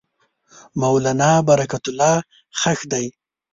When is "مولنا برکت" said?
0.81-1.83